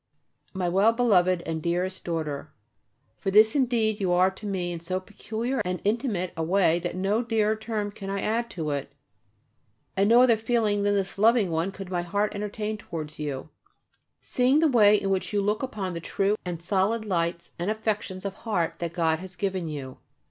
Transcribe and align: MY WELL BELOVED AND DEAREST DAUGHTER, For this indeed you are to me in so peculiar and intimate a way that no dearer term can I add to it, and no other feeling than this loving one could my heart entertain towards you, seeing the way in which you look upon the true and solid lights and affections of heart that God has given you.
MY 0.55 0.67
WELL 0.67 0.93
BELOVED 0.93 1.43
AND 1.45 1.61
DEAREST 1.61 2.03
DAUGHTER, 2.03 2.49
For 3.19 3.29
this 3.29 3.55
indeed 3.55 3.99
you 3.99 4.11
are 4.11 4.31
to 4.31 4.47
me 4.47 4.71
in 4.71 4.79
so 4.79 4.99
peculiar 4.99 5.61
and 5.63 5.79
intimate 5.85 6.33
a 6.35 6.41
way 6.41 6.79
that 6.79 6.95
no 6.95 7.21
dearer 7.21 7.55
term 7.55 7.91
can 7.91 8.09
I 8.09 8.19
add 8.19 8.49
to 8.49 8.71
it, 8.71 8.91
and 9.95 10.09
no 10.09 10.23
other 10.23 10.37
feeling 10.37 10.81
than 10.81 10.95
this 10.95 11.19
loving 11.19 11.51
one 11.51 11.71
could 11.71 11.91
my 11.91 12.01
heart 12.01 12.33
entertain 12.33 12.77
towards 12.79 13.19
you, 13.19 13.49
seeing 14.19 14.57
the 14.57 14.67
way 14.67 14.99
in 14.99 15.11
which 15.11 15.33
you 15.33 15.39
look 15.39 15.61
upon 15.61 15.93
the 15.93 15.99
true 15.99 16.35
and 16.43 16.63
solid 16.63 17.05
lights 17.05 17.51
and 17.59 17.69
affections 17.69 18.25
of 18.25 18.33
heart 18.37 18.79
that 18.79 18.93
God 18.93 19.19
has 19.19 19.35
given 19.35 19.67
you. 19.67 19.99